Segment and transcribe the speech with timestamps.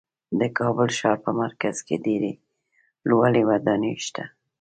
[0.39, 2.33] د کابل ښار په مرکز کې ډېرې
[3.09, 4.23] لوړې ودانۍ شته.